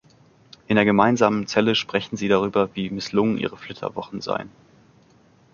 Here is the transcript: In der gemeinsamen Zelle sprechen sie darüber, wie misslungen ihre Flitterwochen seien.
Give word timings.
In 0.67 0.77
der 0.77 0.83
gemeinsamen 0.85 1.45
Zelle 1.45 1.75
sprechen 1.75 2.17
sie 2.17 2.27
darüber, 2.27 2.75
wie 2.75 2.89
misslungen 2.89 3.37
ihre 3.37 3.55
Flitterwochen 3.55 4.19
seien. 4.19 4.49